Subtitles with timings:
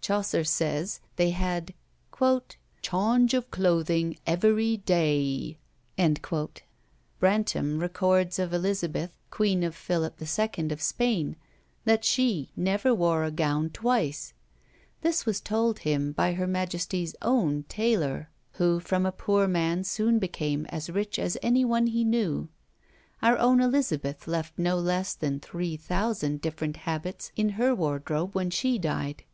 [0.00, 1.74] Chaucer says, they had
[2.12, 5.58] "chaunge of clothing everie daie."
[7.18, 10.70] Brantome records of Elizabeth, Queen of Philip II.
[10.70, 11.34] of Spain,
[11.86, 14.32] that she never wore a gown twice;
[15.00, 20.20] this was told him by her majesty's own tailleur, who from a poor man soon
[20.20, 22.48] became as rich as any one he knew.
[23.22, 28.50] Our own Elizabeth left no less than three thousand different habits in her wardrobe when
[28.50, 29.24] she died.